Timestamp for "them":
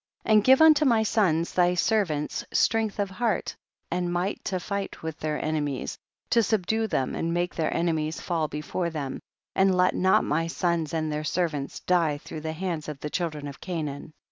6.87-7.13, 8.89-9.19